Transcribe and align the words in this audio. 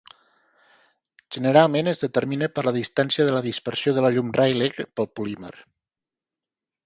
Generalment 1.35 1.89
es 1.91 1.99
determina 2.05 2.47
per 2.55 2.63
la 2.67 2.73
distància 2.79 3.27
de 3.27 3.35
la 3.37 3.43
dispersió 3.49 3.95
de 3.97 4.05
la 4.05 4.11
llum 4.15 4.33
Rayleigh 4.39 4.83
pel 5.01 5.11
polímer. 5.21 5.53